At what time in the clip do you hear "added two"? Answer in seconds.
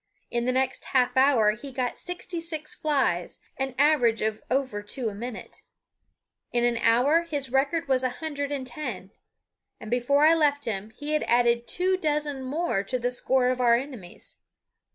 11.27-11.97